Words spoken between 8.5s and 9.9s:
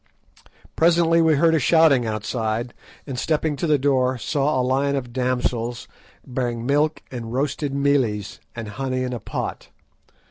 and honey in a pot.